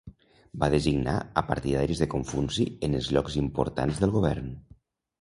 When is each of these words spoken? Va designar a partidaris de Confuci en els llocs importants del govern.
Va 0.63 0.69
designar 0.73 1.17
a 1.41 1.43
partidaris 1.51 2.03
de 2.05 2.09
Confuci 2.15 2.67
en 2.91 2.99
els 3.03 3.13
llocs 3.17 3.39
importants 3.47 4.05
del 4.05 4.19
govern. 4.21 4.55